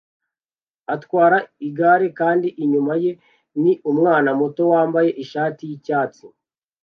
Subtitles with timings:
[0.95, 3.11] atwara igare kandi inyuma ye
[3.61, 6.25] ni umwana muto wambaye ishati y'icyatsi